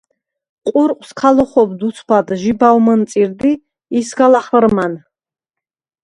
ყურყვს 0.67 1.09
ქა 1.19 1.29
ლოხობდ 1.39 1.83
უცბად 1.87 2.33
ჟიბავ 2.43 2.75
მჷნწირდ 2.85 3.39
ი 3.51 3.51
ისგა 3.99 4.27
ლა̈ხჷრმან. 4.31 4.93